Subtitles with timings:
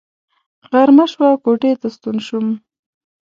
[0.69, 2.47] غرمه شوه کوټې ته ستون شوم.